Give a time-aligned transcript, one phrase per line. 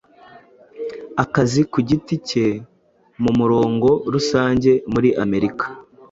[1.23, 2.45] akazi kugiti cye
[3.21, 5.65] mumurongo rusange muri Amerika